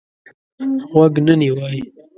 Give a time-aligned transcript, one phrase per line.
[0.91, 1.79] غوږ نه نیوی.